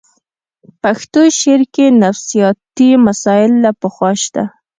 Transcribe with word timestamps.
پښتو 0.81 1.21
شعر 1.39 1.61
کې 1.73 1.85
نفسیاتي 2.03 2.89
مسایل 3.05 3.51
له 3.63 3.71
پخوا 3.81 4.11
شته 4.23 4.43